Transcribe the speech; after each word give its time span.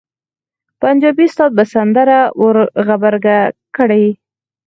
پنجابي 0.81 1.25
استاد 1.29 1.51
به 1.57 1.63
سندره 1.73 2.19
ور 2.41 2.57
غبرګه 2.87 3.37
کړي. 3.75 4.05